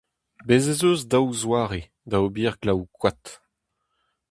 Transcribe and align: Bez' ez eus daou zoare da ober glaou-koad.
Bez' 0.47 0.69
ez 0.73 0.81
eus 0.89 1.01
daou 1.11 1.27
zoare 1.41 1.81
da 2.09 2.17
ober 2.25 2.53
glaou-koad. 2.61 3.23